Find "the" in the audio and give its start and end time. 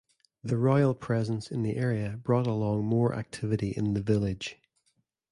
0.43-0.57, 1.61-1.75, 3.93-4.01